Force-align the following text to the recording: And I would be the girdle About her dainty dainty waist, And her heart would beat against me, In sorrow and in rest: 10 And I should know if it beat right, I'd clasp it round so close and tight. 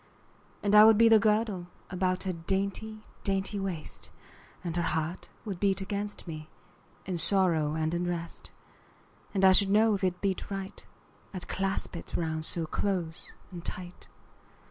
And 0.63 0.73
I 0.73 0.83
would 0.83 0.97
be 0.97 1.09
the 1.09 1.19
girdle 1.19 1.67
About 1.91 2.23
her 2.23 2.33
dainty 2.33 3.05
dainty 3.23 3.59
waist, 3.59 4.09
And 4.63 4.75
her 4.75 4.81
heart 4.81 5.29
would 5.45 5.59
beat 5.59 5.79
against 5.79 6.27
me, 6.27 6.49
In 7.05 7.19
sorrow 7.19 7.75
and 7.75 7.93
in 7.93 8.07
rest: 8.07 8.45
10 8.45 8.53
And 9.35 9.45
I 9.45 9.51
should 9.51 9.69
know 9.69 9.93
if 9.93 10.03
it 10.03 10.19
beat 10.19 10.49
right, 10.49 10.83
I'd 11.35 11.47
clasp 11.47 11.95
it 11.95 12.15
round 12.15 12.45
so 12.45 12.65
close 12.65 13.35
and 13.51 13.63
tight. 13.63 14.07